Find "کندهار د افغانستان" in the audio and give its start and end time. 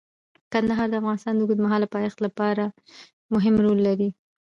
0.53-1.33